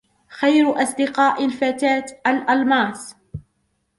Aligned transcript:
خير 0.27 0.83
أصدقاء 0.83 1.45
الفتاة: 1.45 2.05
الألماس. 2.27 3.15